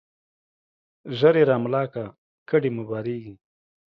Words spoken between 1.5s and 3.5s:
ملا که، کډي مو بارېږي.